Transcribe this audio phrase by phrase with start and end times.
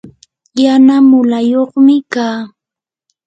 [0.63, 2.39] yana mulayuqmi kaa.